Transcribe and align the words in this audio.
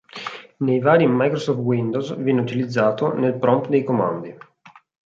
Nei 0.57 0.79
vari 0.79 1.05
Microsoft 1.05 1.59
Windows 1.59 2.15
viene 2.17 2.41
utilizzato 2.41 3.13
nel 3.13 3.35
"Prompt 3.37 3.69
dei 3.69 3.83
comandi". 3.83 4.35